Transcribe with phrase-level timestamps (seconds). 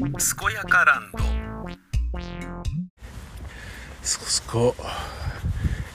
[0.00, 0.08] 健
[0.54, 1.18] やかランド。
[4.02, 4.74] すこすこ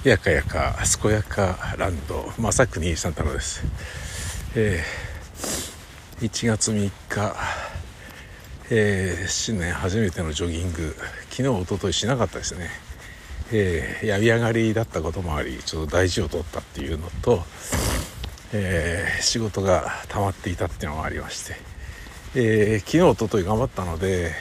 [0.03, 2.31] やかやか健やかランド。
[2.37, 3.63] 正国三太郎です。
[4.55, 7.35] えー、1月3日
[8.69, 10.95] えー、新年初めてのジョギング。
[11.31, 12.69] 昨日一昨日しなかったですね。
[13.51, 17.43] えー、病み上がりだったこともありちょっと大事を取ったっていうのと、
[18.53, 21.74] えー、仕事が溜まっていたっていうのもありまして、
[22.37, 24.33] えー、昨日一昨日頑張ったので、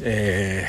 [0.00, 0.66] え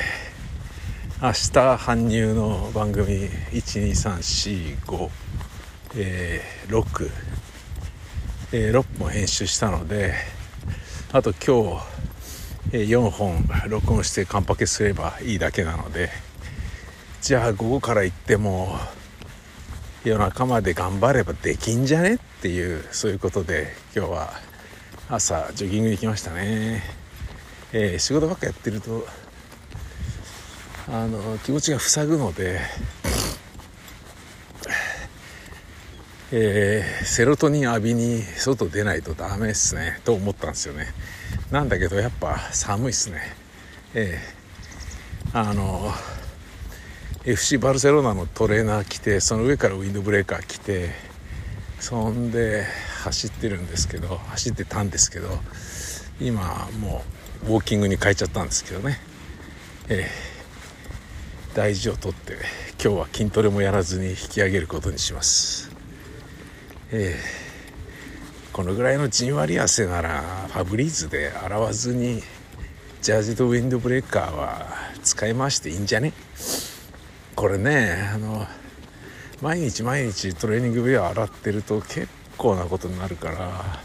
[1.20, 5.10] ー、明日搬入の番組12345、
[5.96, 7.10] えー、6、
[8.52, 10.12] えー、6本編集したので
[11.12, 16.10] あと今日、えー、4本録音してカンパケすればいいだけなので。
[17.24, 18.76] じゃあ午後から行っても
[20.04, 22.16] 夜中まで頑張ればできんじゃね？
[22.16, 24.53] っていうそういうことで今日は
[25.08, 26.82] 朝ジョギング行きましたね、
[27.72, 29.06] えー、仕事ばっかやってると
[30.88, 32.60] あの気持ちが塞ぐので、
[36.32, 40.86] えー、セロトニン浴びに外出ないとダメっすねと思ったんですよね。
[41.50, 43.20] なんだけどやっぱ寒いっすね。
[43.94, 45.92] えー、あの
[47.24, 50.90] FC バルセロナのトレーナー着てその上からウィンドブレーカー着て
[51.80, 52.66] そんで
[53.04, 55.28] 走ってるんですけど走ってたんですけど
[56.20, 57.04] 今も
[57.46, 58.98] うウォーキングに変えちゃったんですけどね、
[59.88, 62.38] えー、大事をとって
[62.82, 65.70] 今日は筋トレもやらずに引き上げることにします、
[66.92, 72.22] えー、このぐらいのじんわり汗ならファブリーズで洗わずに
[73.02, 74.66] ジャージとウィンドブレーカーは
[75.02, 76.14] 使い回していいんじゃね？
[77.36, 78.46] これねあの
[79.42, 83.80] 毎日毎日トレーニングウェア洗ってると結構なことになるから。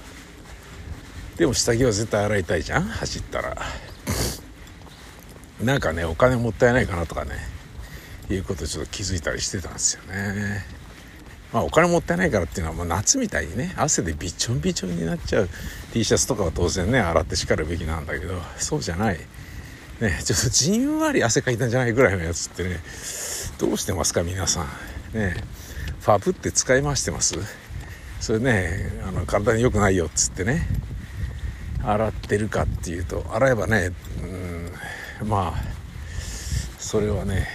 [1.38, 2.84] でも下着は絶対洗いたいじゃん？
[2.84, 3.58] 走ったら。
[5.64, 7.32] なんかねお金もったいないかなとかね。
[8.30, 10.64] いうことちょっと気づいたりしてたんですよね。
[11.52, 15.50] まあお金もったいないからっていうのはもう夏みたいにね汗でびちょんびちょんになっちゃう
[15.94, 19.18] T シャツとかは当然ね洗って叱るべきなんだけどそうじゃない。
[20.00, 22.80] ねちょっとじんわり汗かいたんじゃないぐらいのやつってね
[23.58, 25.18] どうしてますか皆さん。
[25.18, 25.36] ね
[26.02, 27.36] ファブって使い回してます？
[28.20, 30.68] それねあの体に良くないよっつってね
[31.84, 33.92] 洗ってるかっていうと洗えばね
[35.22, 35.80] うんまあ
[36.78, 37.48] それはね、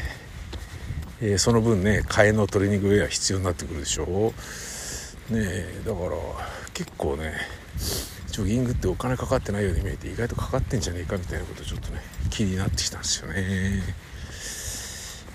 [1.20, 4.32] えー、その分ね替えのトレーニングウェア必要になってくるでしょ
[5.30, 6.16] うねだから
[6.72, 7.34] 結構ね
[8.28, 12.00] ジョギングってお金かかってないように見えて意外とかかってんじゃねえかみたいなことちょっとね
[12.31, 13.82] 気になってきたんですよね。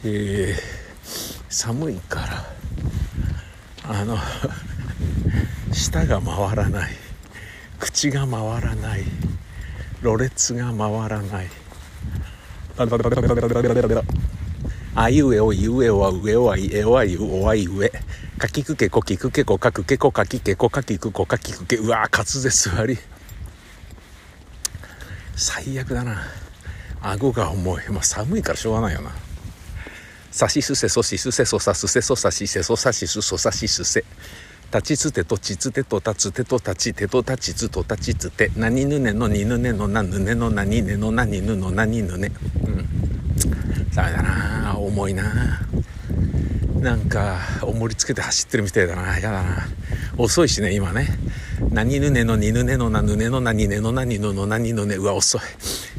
[0.03, 0.56] えー、
[1.50, 2.46] 寒いから
[3.84, 4.17] あの
[5.79, 6.91] 舌が回らない。
[7.79, 9.03] 口が回らない。
[10.01, 11.47] ろれつが回らない。
[14.95, 17.90] あいうえおいうえおは上おはいえおはいおはい上
[18.38, 22.97] かきくけこきくけこかくけこかきけこかきくこかきくけうわ滑舌悪い
[25.35, 26.22] 最悪だな。
[27.01, 27.90] 顎が重い。
[27.90, 29.11] まあ寒いからしょうがないよな。
[30.31, 34.03] さしすせそしすせそさすせそさしせそさしすそさしすせ。
[34.72, 38.52] 立ちつてとちつてと立つてと立ちてと立ちつと立ちつて。
[38.56, 42.31] 何ぬねのにぬねのなぬねのなにねのなにぬのなにぬね。
[42.63, 43.90] うん。
[43.96, 45.24] ダメだな重いな。
[46.79, 49.18] なんか重りつけて走ってるみたいだな。
[49.18, 49.68] やだな。
[50.18, 51.08] 遅いしね今ね。
[51.72, 54.96] 何ぬねのにぬねのなぬねのなにねのなにぬのなにぬね。
[54.96, 55.41] うわ遅い。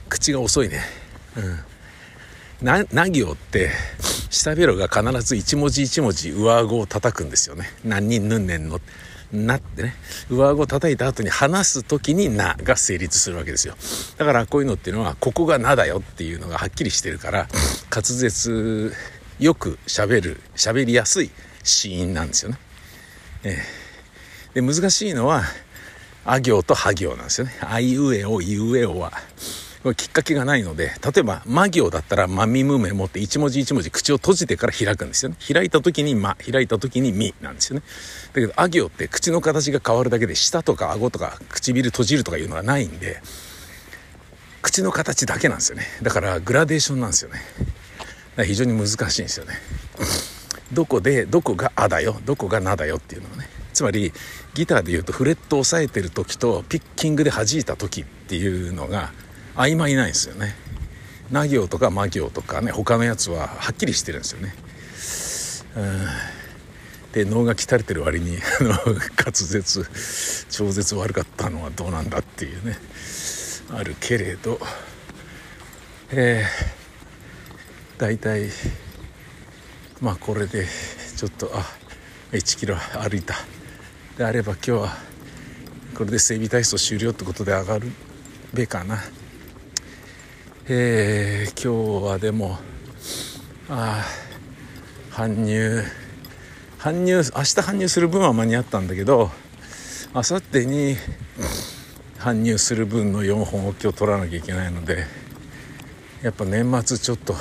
[0.08, 0.80] 口が遅いね。
[1.36, 1.58] うん。
[2.62, 3.70] な、な行って
[4.28, 7.70] 下ベロが必ず一文字一文字上顎を叩くんですよね。
[7.84, 8.80] 何人ぬんねんの？
[9.32, 9.94] なってね。
[10.28, 13.76] 上顎を叩いた後に話す時になが成立するわけですよ。
[14.18, 17.48] だからこういうのっていうのは、ここがなだよっていうのがはっきりしてるから、
[17.90, 18.92] 滑舌
[19.38, 21.30] よく喋る、喋りやすい
[21.62, 22.58] 死因なんですよね。
[23.44, 25.44] えー、で難しいのは、
[26.24, 27.52] あ行とは行なんですよね。
[27.62, 29.12] あいうえお、いうえおは。
[29.96, 35.36] きっかけがないので例えば「魔行」だったら「まみむめも」って一文字一文字口を閉じてから開くんですよね。
[35.52, 37.82] 開いた時に「ま」開いた時に「み」なんですよね。
[38.34, 43.22] だけど「あ行」って口の形が変わるだけで舌とか顎とか唇閉じるとかいうのがないんで
[44.60, 45.86] 口の形だけなんですよね。
[46.02, 47.40] だからグラデーションなんですよね。
[48.44, 49.54] 非常に難しいんですよね。
[50.72, 53.48] どこでどこが「あ」だよどこが「な」だよっていうのはね。
[53.72, 54.12] つまり
[54.52, 59.12] ギターでいうとフレットを押さえてる時とピッキングで弾いた時っていうのが
[59.56, 60.54] 曖昧ないですよね。
[61.30, 64.54] な行とか魔行とかね他のやつははっきりしてるんですよね。
[67.12, 72.76] で脳が鍛えてる割に滑舌超絶悪かったのはどうなんだっていうね。
[73.72, 74.58] あるけれど。
[76.12, 78.48] えー、大体
[80.00, 80.66] まあこれで
[81.16, 81.64] ちょっとあ
[82.32, 83.34] 1キロ歩いた。
[84.18, 84.96] であれば今日は
[85.94, 87.92] これで整備体操終了ってことで上がる
[88.52, 88.98] べかな。
[90.68, 92.58] えー、今日はでも
[93.68, 94.04] あ
[95.10, 95.82] 搬入
[96.78, 99.30] 搬入明日搬入する分は間に合ったんだけど
[100.14, 100.96] 明後日に
[102.18, 105.06] 搬入する分の4本を今日取らなきゃいけないので
[106.22, 107.34] やっぱ年末ちょっと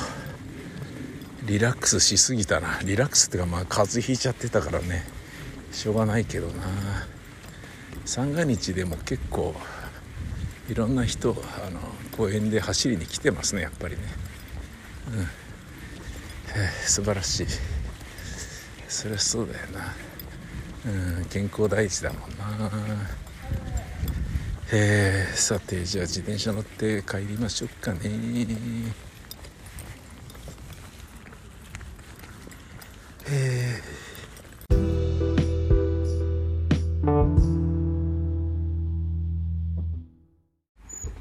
[1.50, 2.80] リラックスしすぎたな。
[2.84, 5.04] リラックスっていうかまあ風邪ひいちゃってたからね。
[5.72, 6.64] しょうがないけどな。
[8.06, 9.56] 三が日でも結構
[10.70, 11.36] いろんな人
[11.66, 11.80] あの
[12.16, 14.02] 公園で走りに来てますねやっぱりね、
[15.08, 15.28] うん、
[16.88, 17.48] 素晴らしい。
[18.88, 19.96] そりゃそうだよな、
[21.20, 22.72] うん、健康第一だもんな。
[24.72, 29.09] えー、さてじゃあ自転車乗って帰りましょうかね。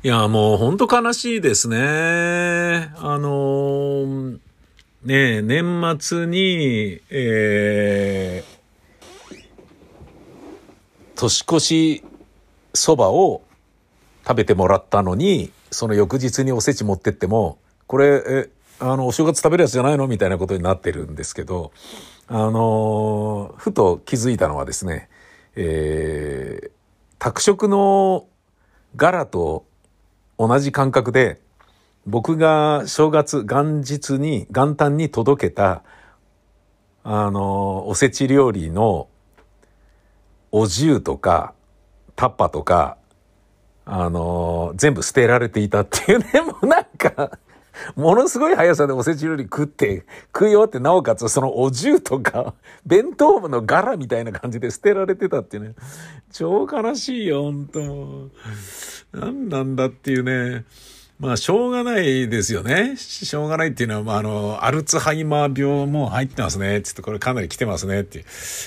[0.09, 1.77] いや、もうほんと悲しいですね。
[2.97, 4.39] あのー、
[5.05, 9.37] ね年末に、えー、
[11.15, 12.05] 年越し
[12.73, 13.43] そばを
[14.27, 21.71] 食べてもらったのに、その翌日におせち持ってっても、これ、え、あの、お正月食べるやつじゃないのみたいなことになってるんですけど、
[22.29, 25.11] あのー、ふと気づいたのはですね、
[25.55, 26.71] えー、
[27.19, 28.27] 宅食の
[28.97, 29.69] 柄と
[30.39, 31.41] 同じ感覚で、
[32.07, 35.83] 僕が正月元日に、元旦に届けた、
[37.03, 39.09] あの、おせち料理の
[40.53, 41.55] お重とか、
[42.17, 42.97] タッパとか、
[43.85, 47.39] あの、全部捨てられていたっていうね、 もうなんか、
[47.97, 50.05] ものすごい速さでおせち料理食って、
[50.35, 52.55] 食い終わってなおかつそのお重とか、
[52.87, 55.75] 弁当部の柄みたいな感じで捨てられてたっていうね。
[56.33, 58.29] 超悲しいよ、ほんと
[59.13, 60.65] 何なんだっていうね。
[61.19, 62.95] まあ、しょうがないですよね。
[62.97, 66.81] しょうがないっていうのは、まあ、あの、アルツハイマー病も入ってますね。
[66.81, 68.03] つってこれかなり来てますね。
[68.03, 68.25] っていう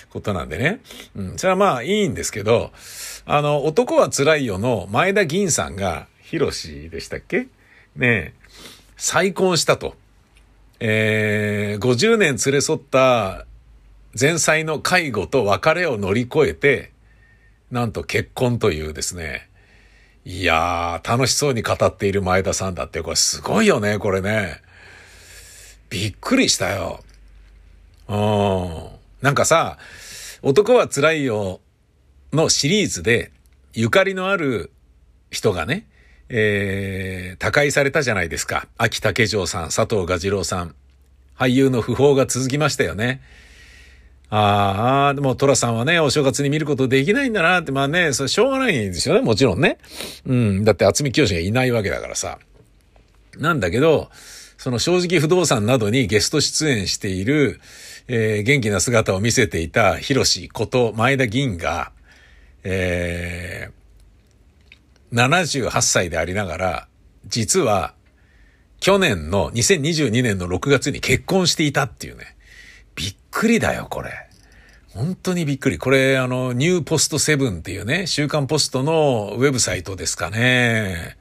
[0.09, 0.81] ことなんでね。
[1.15, 1.37] うん。
[1.37, 2.71] それはまあ、いいんですけど、
[3.25, 7.47] あの、男は辛いよの前田銀さんが、ヒロシでしたっけ？
[7.95, 8.33] ねえ
[9.01, 9.95] 再婚したと。
[10.79, 13.47] えー、50年連れ添った
[14.19, 16.91] 前妻の介護と別れを乗り越えて、
[17.71, 19.49] なんと結婚というですね、
[20.23, 24.61] いやー、楽しそうに語っている前田さんだって、これすごいよね、これね。
[25.89, 27.03] びっくりしたよ。
[28.07, 28.87] うん。
[29.23, 29.79] なんかさ、
[30.43, 31.59] 男は辛いよ
[32.33, 33.31] のシリーズで、
[33.73, 34.69] ゆかりのある
[35.31, 35.87] 人がね、
[36.33, 38.67] えー、他界されたじゃないですか。
[38.77, 40.75] 秋竹城さん、佐藤蛾次郎さん。
[41.37, 43.21] 俳優の訃報が続きましたよね。
[44.29, 49.77] ああ、でも、トラさんはね、お正月に見ることできないんだなって、まあね、それしょうがないんですよね、もちろんね。
[50.25, 50.63] うん。
[50.63, 52.39] だって、厚見清がいないわけだからさ。
[53.37, 54.09] なんだけど、
[54.57, 57.59] その正直不動産などにゲスト出演している、
[58.07, 61.91] えー、元気な姿を見せていたヒロシこと前田銀が、
[62.63, 63.80] えー、
[65.13, 66.87] 78歳でありながら、
[67.27, 67.93] 実は、
[68.79, 72.35] 去年の2022年の6月に結婚していたっていうね。
[72.95, 74.11] びっくりだよ、これ。
[74.93, 75.77] 本当にびっくり。
[75.77, 81.17] これ、あの、ニューポストセブンっていうね、週刊ポストのウェブサイトですかね。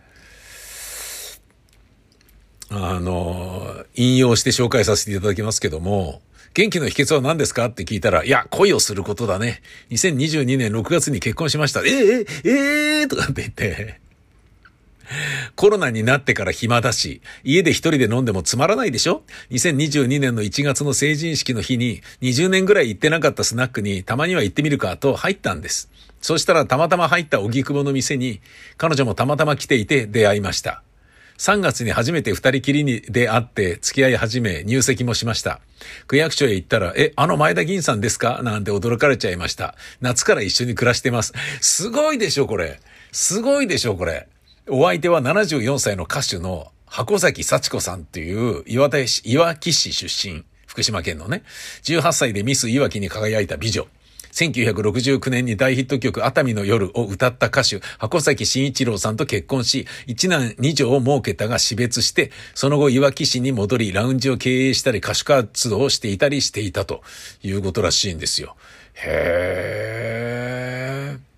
[2.71, 7.67] あの、引用して紹介させていただきますけども、元気の秘訣は何ですか？
[7.67, 9.63] って聞いたら、いや、恋をすることだね。
[9.91, 11.81] 2022年6月に結婚しました。
[11.81, 14.01] ええええー、とかって言って、
[15.57, 25.89] コロナになってから暇だし、家で一人で飲んでもつまらないでしょ ?2022 年の1月の成人式の日に、20年ぐらい行ってなかったスナックにたまには行ってみるかと入ったんです。
[26.21, 28.41] そしたらたまたま入った荻窪の店に、
[28.77, 30.83] 彼女もたまたま来ていて出会いました。
[31.41, 35.63] 3月に初めて二人きりに出会って付き合い始め入籍もしました。
[36.07, 38.43] 区役所へ行ったら、え、あの前田銀さんですか？
[38.43, 39.75] なんて驚かれちゃいました。
[40.03, 41.33] 夏から一緒に暮らしてます。
[41.63, 42.79] すごいでしょ、これ。
[43.11, 44.29] すごいでしょ、これ。
[44.69, 51.43] お相手は74歳の歌手の箱崎幸子さんっていう岩手市、岩木市出身、福島県のね、
[51.85, 53.87] 18歳でミス岩木に輝いた美女。
[54.33, 67.03] 1969年に大ヒット曲熱海の夜を歌った歌手、箱崎慎一郎さんと結婚し、一男二女を設けたが死別して、その後岩木市に戻り、ラウンジを経営したり歌手活動をしていたりしていたと
[67.43, 68.57] いうことらしいんですよ。
[68.95, 71.30] へー。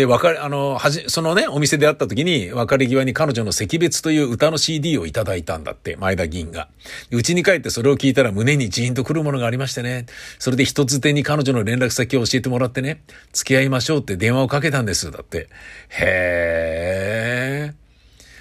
[0.00, 6.68] で、別れ、あの、はじ、そのね、お店で会った時に、別れ際に彼女の惜別という歌の CD をいただいたんだって、前田議員が。
[7.10, 10.06] うちに帰ってそれを聞いたら胸にジーンとくるものがありましてね。
[10.38, 13.02] それで一つ手に彼女の連絡先を教えてもらってね、
[13.34, 15.48] 付き合いましょうって電話をかけたんです、だって。
[15.90, 17.80] へー。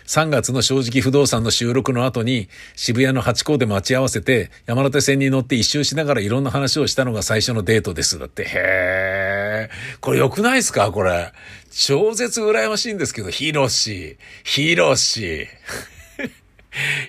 [0.08, 8.18] 3月の正直不動産の収録の後に渋谷の八甲で待ち合わせて山手線に乗って一周しながらいろんな話をしたのが最初のデートです。
[8.18, 9.19] だって、へー。
[10.00, 10.92] これ良くないですか？
[10.92, 11.32] これ。
[11.72, 15.48] 超絶羨ましいんですけど、ヒロシ、ヒロシ。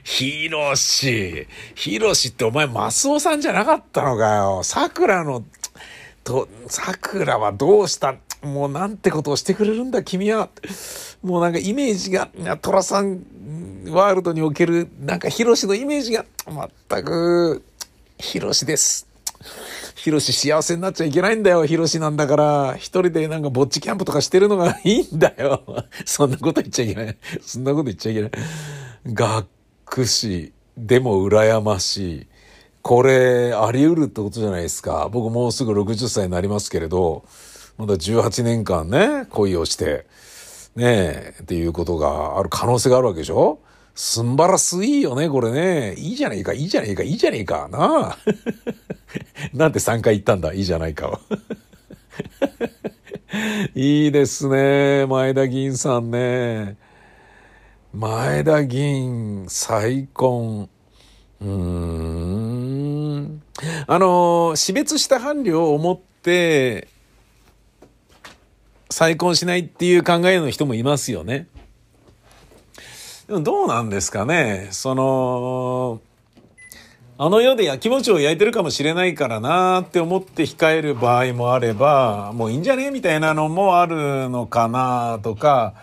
[0.03, 1.47] ヒロシ。
[1.75, 4.63] ヒロシってお前マスオさんじゃなかったのかよ。
[4.65, 5.45] 桜の、
[6.25, 8.17] と、桜はどうした？
[8.43, 10.49] もうなんてことをしてくれるんだ君は。
[11.23, 12.31] もうなんかイメージが、
[12.63, 13.23] トラさん
[13.89, 17.63] ワールドにおける、なんかヒロシのイメージが、全く、
[18.19, 19.07] ヒロシです。
[20.01, 22.75] ヒロシ幸せになっちゃいけないんだよ、ヒロシなんだから。
[22.77, 25.63] 一人でなんかぼっちキャンプとかしてるのがいいんだよ。
[26.07, 27.17] そんなこと言っちゃいけない。
[27.43, 28.31] そんなこと言っちゃいけない。
[29.13, 32.27] 学士、でも羨ましい。
[32.81, 35.11] これ、あり得るってことじゃないですか。
[35.13, 37.27] 僕もうすぐ60歳になりますけれど、
[37.77, 40.07] まだ18年間ね、恋をして、
[40.77, 43.59] ねえ、っていうことがある可能性があるわけでしょ？
[44.03, 45.95] すんばらすいいよね、これね。
[45.99, 48.19] いいじゃねえか、いいじゃねえか、いいじゃねえか、なあ。
[49.53, 51.21] なんて3回言ったんだ、いいじゃないかを。
[53.77, 56.79] いいですね、前田議員さんね。
[57.93, 60.71] 前田議員、再婚。
[61.43, 63.43] うーん。
[63.87, 66.89] あの、死別した伴侶を思って、
[68.89, 71.49] 再婚しないっていう考えの人もいますよね。
[73.31, 74.67] でもどうなんですかね。
[74.73, 76.01] その、
[77.17, 85.75] あの世でやきもちを焼いてるかもしれないからなって思って控える場合もあれば、もういいんじゃねみたいなのもあるのかなとか、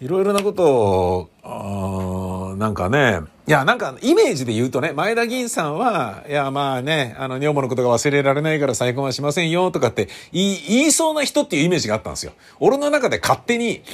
[0.00, 12.32] いろいろなことを、なんかね、いや、なんか、イメージで言うとね、前田議員さんは、いや、まあね、あの、女房のことが忘れられないから再婚はしませんよ、とかって言い、言いそうな人っていうイメージがあったんですよ。
[12.58, 13.84] 俺の中で勝手に、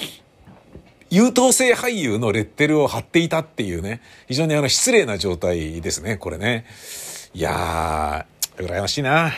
[1.10, 6.66] 優等生俳優のレッテルを貼っていたっていうね、非常にあの、失礼な状態ですね、これね。
[7.34, 9.32] いやー、羨ましいな。